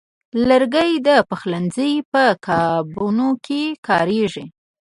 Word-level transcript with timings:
لرګی 0.49 0.91
د 1.07 1.09
پخلنځي 1.29 1.91
په 2.11 2.23
کابینو 2.45 3.29
کې 3.45 3.61
کاریږي. 3.87 4.45